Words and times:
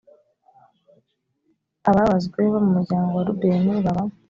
ababazwe 1.89 2.39
bo 2.51 2.59
mu 2.65 2.71
muryango 2.77 3.11
wa 3.17 3.23
rubeni 3.27 3.71
baba 3.85 4.03